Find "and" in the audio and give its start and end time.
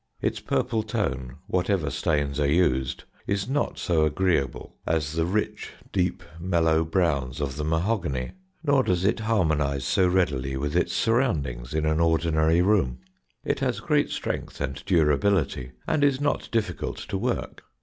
14.59-14.83, 15.85-16.03